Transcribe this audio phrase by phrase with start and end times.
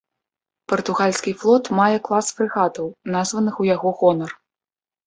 [0.71, 2.85] Партугальскі флот мае клас фрэгатаў,
[3.19, 4.31] названых у яго гонар.